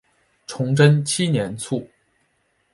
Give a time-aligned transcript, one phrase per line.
[0.47, 1.87] 崇祯七年卒。